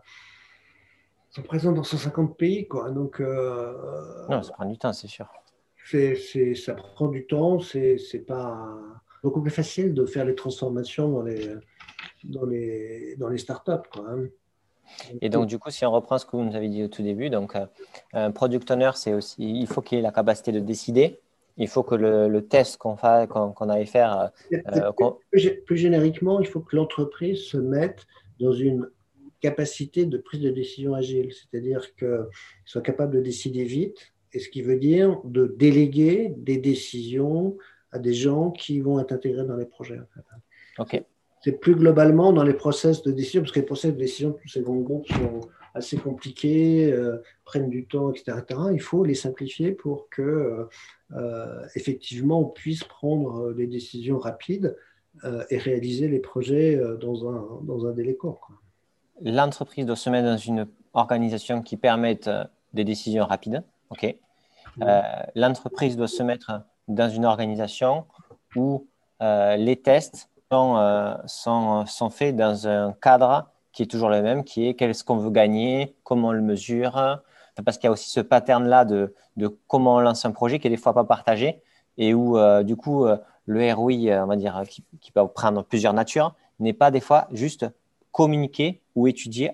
[1.31, 2.69] sont présents dans 150 pays.
[2.69, 2.91] Quoi.
[2.91, 3.73] Donc, euh,
[4.29, 5.27] non, ça prend du temps, c'est sûr.
[5.87, 7.61] C'est, ça prend du temps.
[7.61, 8.79] C'est, pas
[9.23, 11.55] beaucoup plus facile de faire les transformations dans les,
[12.25, 13.89] dans les, dans les startups.
[13.91, 14.27] Quoi, hein.
[15.21, 17.03] Et donc, du coup, si on reprend ce que vous nous avez dit au tout
[17.03, 17.55] début, donc,
[18.13, 21.19] un product owner, c'est aussi, il faut qu'il ait la capacité de décider
[21.61, 24.31] il faut que le, test qu'on qu'on aille faire.
[24.53, 24.93] Euh,
[25.67, 28.07] plus, génériquement, il faut que l'entreprise se mette
[28.41, 28.89] dans une
[29.41, 32.27] capacité de prise de décision agile, c'est-à-dire qu'il
[32.65, 37.57] soit capable de décider vite, et ce qui veut dire de déléguer des décisions
[37.93, 40.01] à des gens qui vont être intégrés dans les projets.
[40.79, 41.03] Ok.
[41.41, 44.49] C'est plus globalement dans les process de décision, parce que les process de décision, tous
[44.49, 45.41] ces grands groupes sont
[45.75, 50.69] assez compliqués, euh, prennent du temps, etc., Il faut les simplifier pour que, euh,
[51.13, 54.77] euh, effectivement, on puisse prendre des décisions rapides
[55.51, 58.49] et réaliser les projets dans un, dans un délai court.
[59.21, 62.31] L'entreprise doit se mettre dans une organisation qui permette
[62.73, 63.63] des décisions rapides.
[63.91, 64.17] OK?
[65.35, 68.07] L'entreprise doit se mettre dans une organisation
[68.55, 68.87] où
[69.21, 74.75] les tests sont, sont faits dans un cadre qui est toujours le même, qui est
[74.75, 77.21] qu'est-ce qu'on veut gagner, comment on le mesure,
[77.65, 80.67] parce qu'il y a aussi ce pattern-là de, de, comment on lance un projet qui
[80.67, 81.63] est des fois pas partagé
[81.99, 85.65] et où euh, du coup euh, le ROI, euh, on va dire, qui, peut prendre
[85.65, 87.67] plusieurs natures, n'est pas des fois juste
[88.13, 89.53] communiquer ou étudier,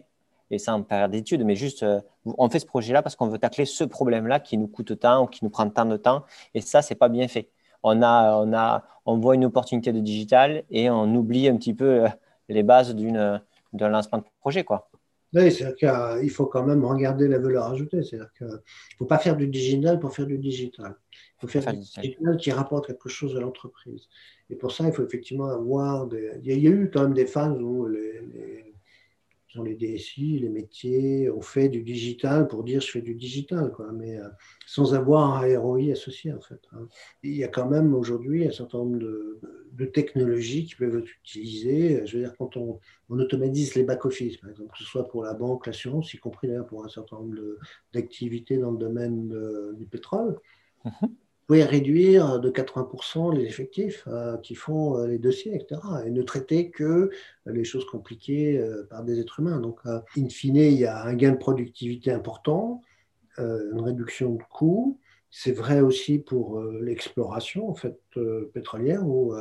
[0.51, 1.85] et ça en période d'études, mais juste
[2.25, 5.27] on fait ce projet-là parce qu'on veut tacler ce problème-là qui nous coûte tant ou
[5.27, 7.51] qui nous prend tant de temps, et ça, c'est pas bien fait.
[7.89, 11.73] On, a, on, a, on voit une opportunité de digital et on oublie un petit
[11.73, 12.05] peu
[12.49, 13.41] les bases d'une
[13.73, 14.65] d'un lancement de projet.
[14.65, 14.91] Quoi.
[15.35, 15.77] Oui, c'est-à-dire
[16.19, 18.03] qu'il faut quand même regarder la valeur ajoutée.
[18.03, 18.57] C'est-à-dire qu'il ne
[18.99, 20.95] faut pas faire du digital pour faire du digital.
[21.13, 24.09] Il faut faire du digital qui rapporte quelque chose à l'entreprise.
[24.51, 26.31] Et pour ça, il faut effectivement avoir des...
[26.43, 28.75] Il y a eu quand même des phases où les, les
[29.65, 34.19] DSI, les métiers, ont fait du digital pour dire je fais du digital, quoi, mais
[34.19, 34.29] euh,
[34.67, 36.61] sans avoir un ROI associé en fait.
[36.73, 36.89] Hein.
[37.23, 39.41] Il y a quand même aujourd'hui un certain nombre de,
[39.93, 42.07] technologies qui peuvent être utilisées.
[42.07, 45.35] Je veux dire, quand on, automatise les back-office, par exemple, que ce soit pour la
[45.35, 47.37] banque, l'assurance, y compris d'ailleurs pour un certain nombre
[47.93, 49.33] d'activités dans le domaine
[49.75, 50.39] du pétrole.
[50.85, 51.11] Mm-hmm
[51.47, 55.81] pouvez réduire de 80% les effectifs euh, qui font euh, les dossiers, etc.
[56.05, 57.11] Et ne traiter que
[57.47, 59.61] les choses compliquées euh, par des êtres humains.
[59.61, 62.83] Donc, in fine, il y a un gain de productivité important,
[63.39, 64.99] une réduction de coûts.
[65.31, 67.99] C'est vrai aussi pour l'exploration en fait,
[68.55, 69.35] pétrolière, où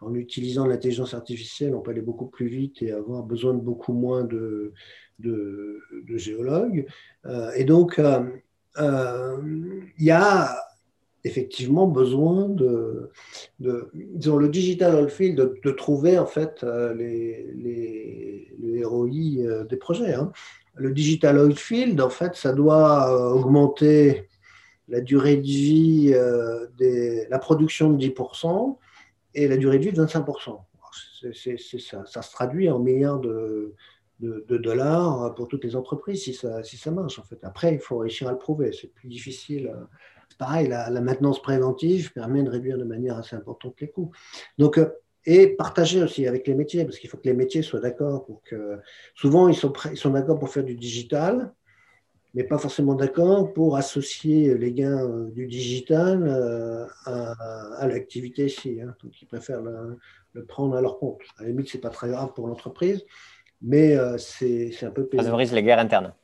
[0.00, 3.92] en utilisant l'intelligence artificielle, on peut aller beaucoup plus vite et avoir besoin de beaucoup
[3.92, 4.72] moins de
[6.14, 6.86] géologues.
[7.56, 8.00] et donc,
[8.78, 10.56] il y a
[11.24, 13.10] effectivement besoin de,
[13.58, 17.46] de disons, le digital oilfield, de, de trouver en fait euh, les,
[18.58, 20.14] les, ROI euh, des projets.
[20.14, 20.32] Hein.
[20.74, 24.28] Le digital oilfield, en fait, ça doit euh, augmenter
[24.88, 28.76] la durée de vie, de la production de 10%
[29.34, 30.58] et la durée de vie de 25%.
[31.34, 32.04] C'est, ça.
[32.06, 33.74] ça se traduit en milliards de,
[34.18, 37.20] de, de, dollars pour toutes les entreprises si ça, si ça marche.
[37.20, 37.38] En fait.
[37.42, 38.72] Après, il faut réussir à le prouver.
[38.72, 39.70] C'est plus difficile
[40.40, 44.10] pareil, la, maintenance préventive permet de réduire de manière assez importante les coûts.
[44.56, 44.88] Donc, euh,
[45.26, 48.42] et partager aussi avec les métiers, parce qu'il faut que les métiers soient d'accord pour
[48.42, 48.78] que.
[49.14, 51.52] Souvent, ils sont, ils sont d'accord pour faire du digital,
[52.32, 58.80] mais pas forcément d'accord pour associer les gains euh, du digital euh, à, l'activité ici.
[58.80, 58.94] Hein.
[59.02, 61.20] Donc, ils préfèrent le, prendre à leur compte.
[61.36, 63.04] À la limite, ce n'est pas très grave pour l'entreprise,
[63.60, 65.06] mais c'est un peu.
[65.14, 66.14] Ça favorise les guerres internes.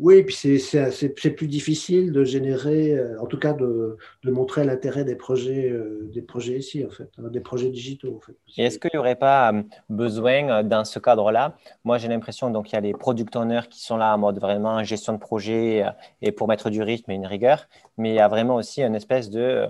[0.00, 5.16] Oui, puis c'est plus difficile de générer, euh, en tout cas de, montrer l'intérêt des
[5.16, 8.16] projets, euh, des projets ici, en fait, hein, des projets digitaux.
[8.16, 8.36] En fait.
[8.62, 12.76] Est-ce qu'il n'y aurait pas euh, besoin, dans ce cadre-là, moi j'ai l'impression qu'il y
[12.76, 15.84] a les product owners qui sont là en mode vraiment gestion de projet
[16.22, 18.94] et pour mettre du rythme et une rigueur, mais il y a vraiment aussi une
[18.94, 19.66] espèce de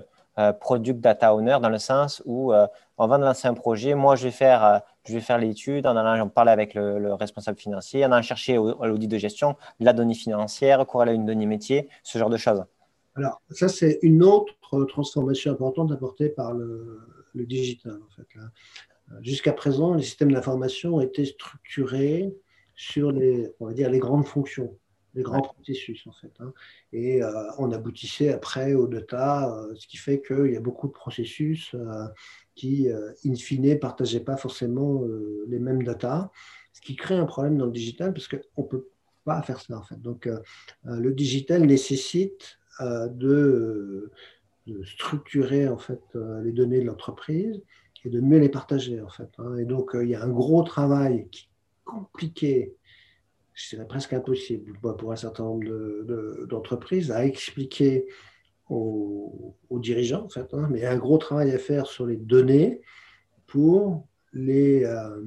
[0.59, 2.53] product data owner dans le sens où
[2.97, 6.29] on va lancer un projet, moi je vais faire je vais faire l'étude, en allant
[6.29, 10.81] parler avec le, responsable financier, en allant chercher à l'audit de gestion la donnée financière,
[10.81, 12.63] à une donnée métier, ce genre de choses.
[13.15, 14.53] Alors, ça, c'est une autre
[14.85, 17.01] transformation importante apportée par le,
[17.33, 17.93] digital.
[17.93, 22.35] En Jusqu'à présent, les systèmes d'information étaient structurés
[22.75, 24.77] sur les, on va dire, les grandes fonctions,
[25.15, 26.31] les grands processus, en fait.
[26.39, 26.53] Hein.
[26.93, 30.87] Et euh, on aboutissait après au data, euh, ce qui fait qu'il y a beaucoup
[30.87, 32.05] de processus euh,
[32.55, 35.03] qui, euh, in fine, ne partageaient pas forcément
[35.47, 36.31] les mêmes data,
[36.73, 38.87] ce qui crée un problème dans le digital parce qu'on ne peut
[39.25, 40.01] pas faire ça en fait.
[40.01, 40.29] Donc,
[40.83, 44.11] le digital nécessite de,
[44.83, 46.01] structurer en fait
[46.43, 47.61] les données de l'entreprise
[48.05, 49.29] et de mieux les partager en fait.
[49.39, 49.57] Hein.
[49.57, 51.49] Et donc, il y a un gros travail qui est
[51.85, 52.75] compliqué
[53.59, 58.07] je dirais presque impossible pour un certain nombre d'entreprises à expliquer
[58.69, 62.81] aux, dirigeants, en fait, hein, mais un gros travail à faire sur les données
[63.47, 65.21] pour les, euh,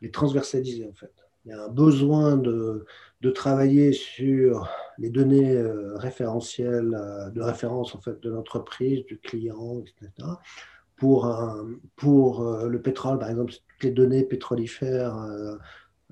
[0.00, 1.12] les transversaliser, en fait.
[1.44, 2.86] Il y a un besoin de,
[3.20, 9.18] de travailler sur les données euh, référentielles, euh, de référence en fait, de l'entreprise, du
[9.18, 10.10] client, etc.
[10.96, 11.34] Pour,
[11.96, 15.16] pour le pétrole, par exemple, toutes les données pétrolifères,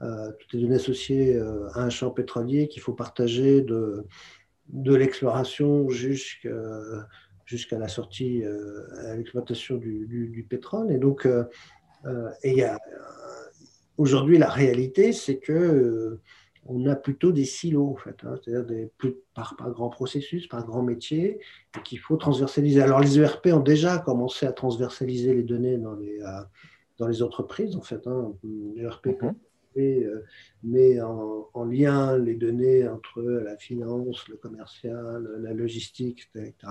[0.00, 1.38] toutes les données associées
[1.74, 4.04] à un champ pétrolier qu'il faut partager de,
[4.68, 6.50] de l'exploration jusqu'à
[7.48, 10.92] jusqu'à la sortie, euh, à l'exploitation du, pétrole.
[10.92, 11.44] Et donc, euh,
[12.04, 12.76] euh,
[13.96, 16.20] aujourd'hui, la réalité, c'est que
[16.70, 18.88] on a plutôt des silos, en fait, hein, c'est-à-dire
[19.32, 21.40] par, par grands processus, par grands métiers,
[21.78, 22.82] et qu'il faut transversaliser.
[22.82, 26.20] Alors, les ERP ont déjà commencé à transversaliser les données dans les,
[26.98, 28.06] dans les entreprises, en fait.
[28.06, 28.34] Hein,
[28.76, 29.16] ERP
[29.78, 30.24] euh,
[30.62, 36.64] met en, lien les données entre la finance, le commercial, la logistique, etc.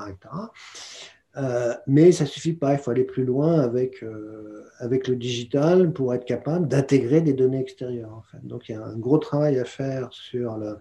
[1.35, 5.15] Euh, mais ça ne suffit pas, il faut aller plus loin avec, euh, avec le
[5.15, 8.27] digital pour être capable d'intégrer des données extérieures.
[8.43, 10.77] Donc il y a un gros travail à faire sur le,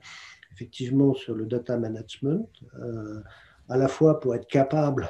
[0.52, 2.48] effectivement sur le data management,
[3.68, 5.08] à la fois pour être capable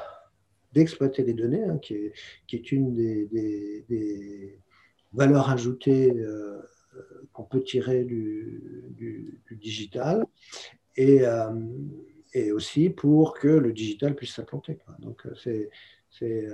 [0.72, 2.12] d'exploiter les données, hein, qui,
[2.52, 4.58] est, une des
[5.12, 6.12] valeurs ajoutées
[7.32, 10.24] qu'on peut tirer du, digital
[10.96, 11.50] et, euh,
[12.34, 14.78] et, aussi pour que le digital puisse s'implanter.
[14.98, 15.66] Donc, euh,
[16.22, 16.50] euh,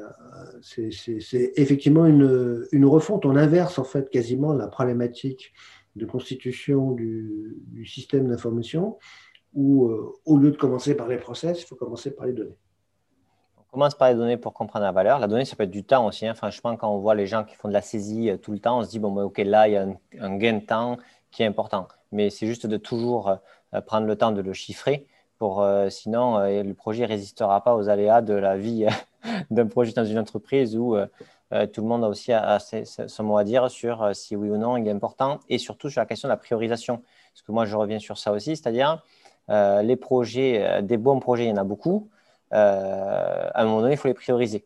[0.61, 3.27] c'est, c'est, effectivement une, une, refonte.
[3.27, 5.53] On inverse en fait quasiment la problématique
[5.95, 8.99] de constitution du, du système d'information
[9.53, 9.91] où,
[10.25, 12.57] au lieu de commencer par les process, il faut commencer par les données
[13.73, 15.19] commence par les données pour comprendre la valeur.
[15.19, 16.27] La donnée, ça peut être du temps aussi.
[16.27, 16.35] Hein.
[16.35, 18.79] Franchement, quand on voit les gens qui font de la saisie euh, tout le temps,
[18.79, 19.87] on se dit, bon, bah, OK, là, il y a
[20.21, 20.99] un, gain de temps
[21.31, 21.89] qui est important.
[22.13, 23.39] Mais c'est juste de toujours
[23.75, 25.07] euh, prendre le temps de le chiffrer.
[25.39, 28.87] Pour, euh, sinon, le projet ne résistera pas aux aléas de la vie
[29.51, 30.97] d'un projet dans une entreprise où
[31.51, 32.33] tout le monde a aussi
[33.09, 36.01] son mot à dire sur si oui ou non il est important et surtout sur
[36.01, 37.03] la question de la priorisation.
[37.33, 39.03] Parce que moi, je reviens sur ça aussi, c'est-à-dire
[39.49, 42.09] les projets, des bons projets, il y en a beaucoup.
[42.53, 44.65] Euh, à un moment donné, il faut les prioriser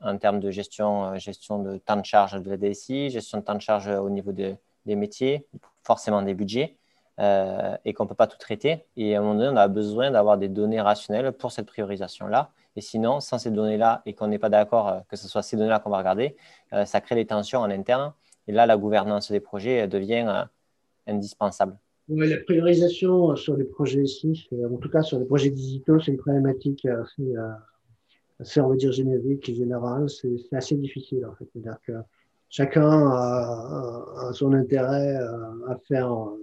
[0.00, 3.44] en termes de gestion, euh, gestion de temps de charge de la DSI, gestion de
[3.44, 5.46] temps de charge au niveau des métiers,
[5.82, 6.76] forcément des budgets,
[7.20, 8.84] euh, et qu'on ne peut pas tout traiter.
[8.96, 12.50] Et à un moment donné, on a besoin d'avoir des données rationnelles pour cette priorisation-là.
[12.76, 15.78] Et sinon, sans ces données-là, et qu'on n'est pas d'accord que ce soit ces données-là
[15.78, 16.36] qu'on va regarder,
[16.84, 18.12] ça crée des tensions en interne.
[18.48, 20.46] Et là, la gouvernance des projets devient
[21.06, 21.78] indispensable
[22.08, 26.18] la priorisation sur les projets ici, en tout cas sur les projets digitaux, c'est une
[26.18, 27.50] problématique assez, euh,
[28.40, 30.08] assez, on va dire, générique et générale.
[30.10, 31.46] C'est assez difficile, en fait.
[31.52, 31.92] C'est-à-dire que
[32.48, 36.36] chacun a, son intérêt à, faire euh,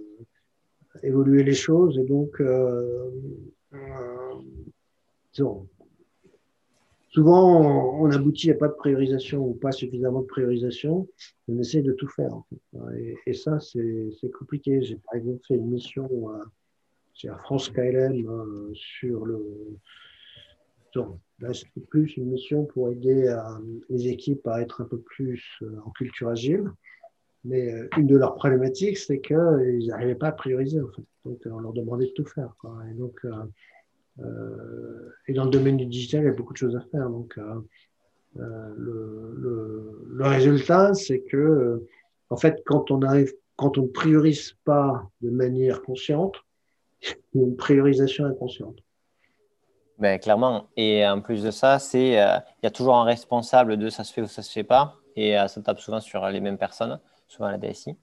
[1.02, 3.10] évoluer les choses et donc, euh,
[5.32, 5.68] disons,
[7.12, 11.08] souvent, on aboutit à pas de priorisation ou pas suffisamment de priorisation.
[11.48, 12.32] On essaie de tout faire.
[13.26, 14.82] Et, ça, c'est compliqué.
[14.82, 19.40] J'ai par exemple fait une mission à, à France KLM euh, sur le.
[21.52, 23.34] c'était plus une mission pour aider
[23.88, 26.70] les équipes à être un peu plus euh, en culture agile.
[27.44, 30.78] Mais euh, une de leurs problématiques, c'est qu'ils n'arrivaient pas à prioriser.
[31.24, 32.54] Donc, on leur demandait de tout faire.
[32.90, 33.32] Et donc, euh,
[35.28, 37.08] et dans le domaine du digital, il y a beaucoup de choses à faire.
[37.08, 37.60] Donc, euh,
[38.38, 41.86] euh, le, résultat, c'est que,
[42.30, 46.36] en fait, quand on arrive, quand on ne priorise pas de manière consciente,
[47.34, 48.78] une priorisation inconsciente.
[49.98, 50.68] Ben, clairement.
[50.76, 54.04] Et en plus de ça, c'est euh, il y a toujours un responsable de ça
[54.04, 54.96] se fait ou ça se fait pas.
[55.14, 56.98] Et ça tape souvent sur les mêmes personnes,
[57.28, 57.98] souvent la DSI.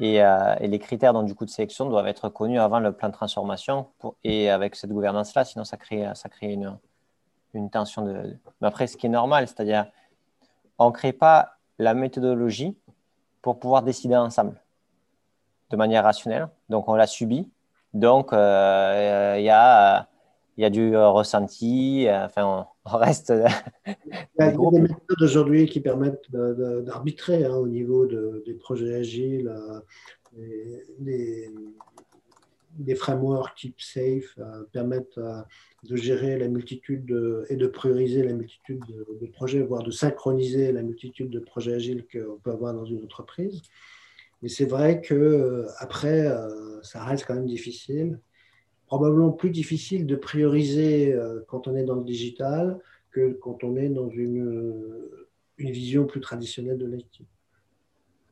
[0.00, 0.20] Et,
[0.60, 3.86] les critères donc, du coup de sélection doivent être connus avant le plan de transformation.
[4.22, 6.76] et avec cette gouvernance-là, sinon ça crée, ça crée une,
[7.54, 8.36] une tension de.
[8.60, 9.86] Mais après, ce qui est normal, c'est-à-dire,
[10.78, 12.76] on ne crée pas la méthodologie
[13.42, 14.60] pour pouvoir décider ensemble
[15.70, 16.48] de manière rationnelle.
[16.68, 17.50] Donc, on l'a subi.
[17.94, 20.08] Donc, euh, il y, a,
[20.58, 22.06] y, a, du ressenti.
[22.08, 23.32] Euh, enfin, on, reste.
[23.86, 23.94] il
[24.38, 29.48] y a des méthodes aujourd'hui qui permettent d'arbitrer hein, au niveau des projets agiles.
[29.48, 29.80] Euh,
[32.78, 35.42] des frameworks type SAFE euh, permettent euh,
[35.84, 38.82] de gérer la multitude et de prioriser la multitude
[39.20, 43.04] de, projets, voire de synchroniser la multitude de projets agiles qu'on peut avoir dans une
[43.04, 43.62] entreprise.
[44.42, 46.28] Mais c'est vrai que euh, après,
[46.82, 48.18] ça reste quand même difficile.
[48.88, 51.14] Probablement plus difficile de prioriser
[51.46, 54.82] quand on est dans le digital que quand on est dans une,
[55.58, 57.22] une vision plus traditionnelle de l'IT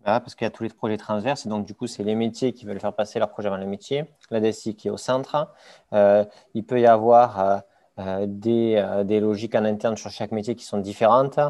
[0.06, 2.52] parce qu'il y a tous les projets transverses, et donc du coup, c'est les métiers
[2.52, 5.52] qui veulent faire passer leur projet avant le métier, la DSI qui est au centre.
[5.92, 7.58] Euh, il peut y avoir euh,
[7.98, 11.40] euh, des, logiques en interne sur chaque métier qui sont différentes.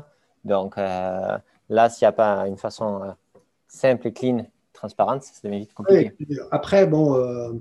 [0.44, 1.42] Donc là,
[1.90, 3.14] s'il n'y a pas une façon
[3.68, 6.12] simple et clean, transparente, ça devient vite compliqué.
[6.50, 7.60] après, bon,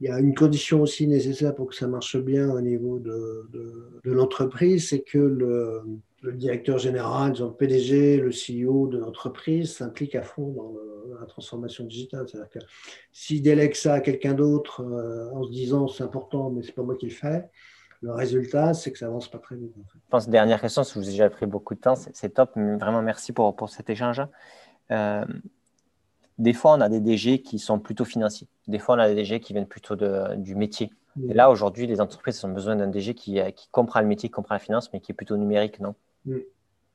[0.00, 3.48] il y a une condition aussi nécessaire pour que ça marche bien au niveau de,
[4.02, 10.22] de l'entreprise, c'est que le directeur général, le PDG, le CEO de l'entreprise s'implique à
[10.22, 10.74] fond dans,
[11.18, 12.26] la transformation digitale.
[12.28, 12.58] C'est-à-dire que
[13.12, 16.82] s'il délègue ça à quelqu'un d'autre euh, en se disant c'est important, mais c'est pas
[16.82, 17.50] moi qui le fais,
[18.00, 19.74] le résultat, c'est que ça avance pas très vite.
[19.76, 22.52] Je pense, dernière question, si vous avez déjà pris beaucoup de temps, c'est top.
[22.56, 24.22] Vraiment, merci pour, pour cet échange.
[24.90, 25.24] Euh,
[26.40, 28.48] des fois, on a des DG qui sont plutôt financiers.
[28.66, 30.90] Des fois, on a des DG qui viennent plutôt de, du métier.
[31.28, 34.32] Et là, aujourd'hui, les entreprises ont besoin d'un DG qui, qui comprend le métier, qui
[34.32, 35.94] comprend la finance, mais qui est plutôt numérique, non?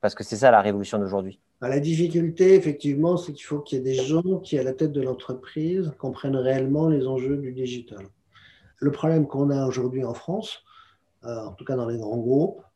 [0.00, 1.38] Parce que c'est ça la révolution d'aujourd'hui.
[1.60, 4.72] Bah, la difficulté, effectivement, c'est qu'il faut qu'il y ait des gens qui, à la
[4.72, 8.06] tête de l'entreprise, comprennent réellement les enjeux du digital.
[8.78, 10.64] Le problème qu'on a aujourd'hui en France,
[11.24, 12.66] euh, en tout cas dans les grands groupes, euh,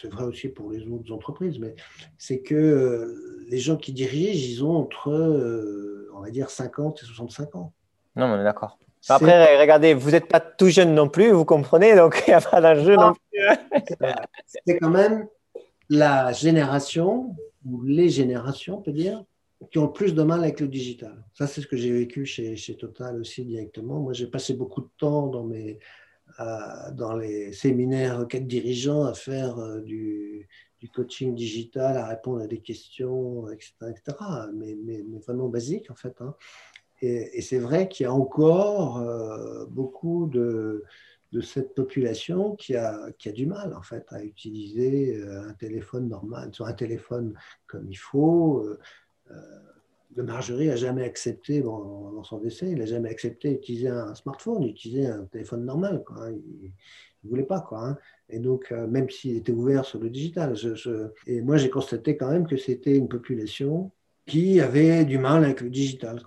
[0.00, 1.74] c'est vrai aussi pour les autres entreprises, mais
[2.18, 5.10] c'est que euh, les gens qui dirigent, ils ont entre,
[6.14, 7.72] on va dire, 50 et 65 ans.
[8.16, 8.78] Non, mais on est d'accord.
[9.08, 12.40] Après, regardez, vous n'êtes pas tout jeune non plus, vous comprenez, donc il n'y a
[12.40, 13.40] pas d'enjeu non plus.
[14.46, 15.26] c'est quand même
[15.90, 19.22] la génération, ou les générations, on peut dire,
[19.70, 21.24] qui ont le plus de mal avec le digital.
[21.34, 24.00] Ça, c'est ce que j'ai vécu chez, chez, Total aussi directement.
[24.00, 25.78] Moi, j'ai passé beaucoup de temps dans, mes,
[26.38, 30.48] dans les séminaires requêtes dirigeants à faire euh, du,
[30.92, 33.72] coaching digital, à répondre à des questions, etc.
[33.88, 34.18] etc.
[34.52, 36.20] Mais, mais, vraiment basique, en fait.
[36.20, 36.34] Hein.
[37.00, 40.84] Et, c'est vrai qu'il y a encore euh, beaucoup de
[41.32, 45.54] de cette population qui a, qui a du mal en fait à utiliser euh, un
[45.54, 47.34] téléphone normal, sur un téléphone
[47.66, 48.64] comme il faut.
[50.18, 54.64] Euh, Margerie n'a jamais accepté, dans son décès, il n'a jamais accepté d'utiliser un smartphone,
[54.64, 56.04] d'utiliser un téléphone normal.
[56.16, 56.32] Hein.
[56.32, 56.72] Il
[57.24, 57.60] ne voulait pas.
[57.60, 57.98] Quoi, hein.
[58.28, 60.54] Et donc, même s'il était ouvert sur le digital,
[61.26, 63.90] et moi j'ai constaté quand même que c'était une population
[64.26, 66.20] qui avait du mal avec le digital.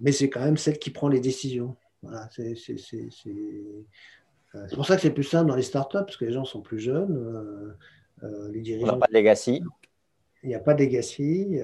[0.00, 1.76] Mais c'est quand même celle qui prend les décisions.
[2.02, 2.54] Voilà, c'est
[4.54, 6.44] euh, c'est pour ça que c'est plus simple dans les startups, parce que les gens
[6.44, 7.16] sont plus jeunes.
[7.16, 7.76] Euh,
[8.24, 9.62] euh, les dirigeants, On n'a pas de legacy.
[10.42, 11.58] Il n'y a pas de legacy.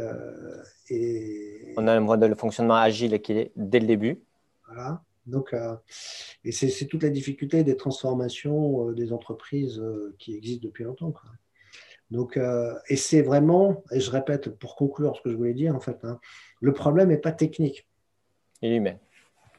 [0.91, 1.75] et...
[1.77, 4.21] On a un modèle de fonctionnement agile qui est dès le début.
[4.67, 5.03] Voilà.
[5.27, 5.55] Donc,
[6.45, 9.83] et c'est toute la difficulté des transformations des entreprises
[10.19, 11.15] qui existent depuis longtemps.
[12.11, 12.39] Donc,
[12.89, 15.97] et c'est vraiment, et je répète pour conclure ce que je voulais dire, en fait,
[16.03, 16.21] hein,
[16.61, 17.89] le problème n'est pas technique.
[18.61, 18.99] Il est humain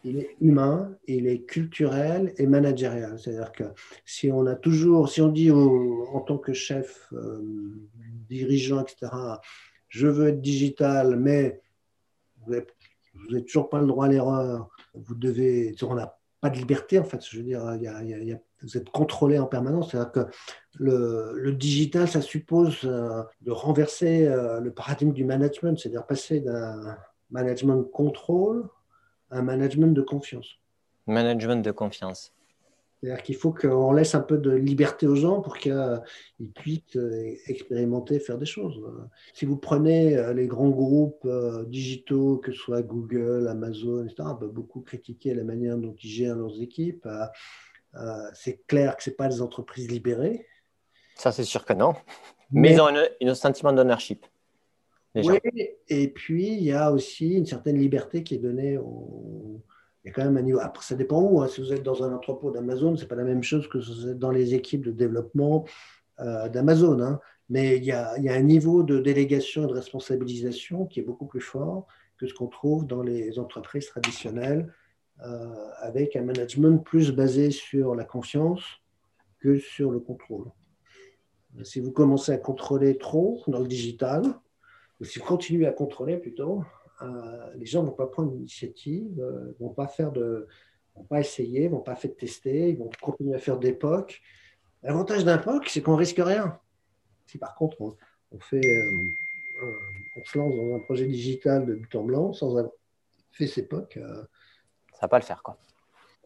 [0.05, 3.17] il est humain, il est culturel et managérial.
[3.19, 3.63] C'est-à-dire que
[4.05, 7.41] si on a toujours, si on dit en tant que chef, euh,
[8.29, 9.11] dirigeant, etc.,
[9.89, 11.61] je veux être digital, mais
[12.45, 16.99] vous n'avez toujours pas le droit à l'erreur, vous devez, on n'a pas de liberté
[16.99, 17.25] en fait.
[17.27, 17.63] Je veux dire,
[18.61, 19.91] vous êtes contrôlé en permanence.
[19.91, 20.27] C'est-à-dire que
[20.75, 26.95] le, digital, ça suppose euh, de renverser euh, le paradigme du management, c'est-à-dire passer d'un
[27.31, 28.69] management contrôle
[29.31, 30.59] un management de confiance.
[31.07, 32.35] Management de confiance.
[33.05, 36.01] C'est-à-dire qu'il faut qu'on laisse un peu de liberté aux gens pour qu'ils
[36.55, 38.81] puissent euh, expérimenter, faire des choses.
[39.33, 44.23] Si vous prenez euh, les grands groupes euh, digitaux, que ce soit Google, Amazon, etc.,
[44.31, 47.07] on peut beaucoup critiquer la manière dont ils gèrent leurs équipes.
[48.33, 50.47] C'est clair que ce pas des entreprises libérées.
[51.15, 51.93] Ça, c'est sûr que non.
[52.51, 54.25] Mais, ils ont un sentiment d'ownership.
[55.15, 55.39] Oui,
[55.87, 58.77] et puis il y a aussi une certaine liberté qui est donnée
[60.05, 60.59] il y a quand même un niveau.
[60.59, 61.41] Après, ça dépend où.
[61.41, 61.47] Hein.
[61.47, 63.91] Si vous êtes dans un entrepôt d'Amazon, ce n'est pas la même chose que si
[63.91, 65.65] vous êtes dans les équipes de développement
[66.19, 67.01] euh, d'Amazon.
[67.01, 67.19] Hein.
[67.49, 70.99] Mais il y, a, il y, a, un niveau de délégation et de responsabilisation qui
[70.99, 71.87] est beaucoup plus fort
[72.17, 74.71] que ce qu'on trouve dans les entreprises traditionnelles,
[75.25, 75.47] euh,
[75.79, 78.63] avec un management plus basé sur la confiance
[79.39, 80.51] que sur le contrôle.
[81.63, 84.23] Si vous commencez à contrôler trop dans le digital,
[84.99, 86.63] ou si vous continuez à contrôler plutôt,
[87.01, 90.47] euh, les gens ne vont pas prendre l'initiative, ne euh, vont pas faire de,
[90.95, 94.21] vont pas essayer, vont pas faire tester, ils vont continuer à faire des POC.
[94.83, 96.57] L'avantage d'un POC, c'est qu'on risque rien.
[97.25, 97.97] Si par contre
[98.31, 99.71] on, fait, euh,
[100.15, 102.71] on se lance dans un projet digital de but en blanc sans avoir
[103.31, 103.99] fait ses POC,
[104.93, 105.57] ça va pas le faire quoi.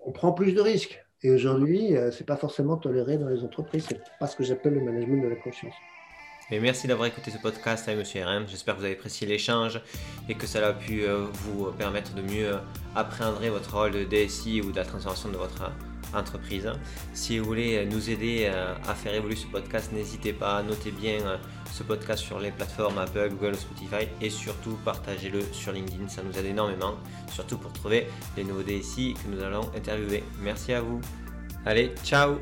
[0.05, 1.03] On prend plus de risques.
[1.21, 3.85] Et aujourd'hui, ce n'est pas forcément toléré dans les entreprises.
[3.89, 5.75] C'est pas ce que j'appelle le management de la confiance
[6.51, 8.47] merci d'avoir écouté ce podcast avec Monsieur RM.
[8.47, 9.79] J'espère que vous avez apprécié l'échange
[10.27, 12.57] et que ça a pu euh, vous permettre de mieux
[12.95, 15.71] appréhender votre rôle de DSI ou de la transformation de votre
[16.13, 16.69] entreprise.
[17.13, 20.91] Si vous voulez nous aider euh, à faire évoluer ce podcast, n'hésitez pas, à noter
[20.91, 21.37] bien euh,
[21.71, 26.07] ce podcast sur les plateformes Apple, Google, Spotify et surtout partagez-le sur LinkedIn.
[26.07, 26.95] Ça nous aide énormément,
[27.31, 30.23] surtout pour trouver les nouveaux DSI que nous allons interviewer.
[30.41, 30.99] Merci à vous.
[31.65, 32.39] Allez, ciao